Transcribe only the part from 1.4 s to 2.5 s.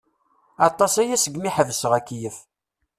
i ḥebseɣ akeyyef.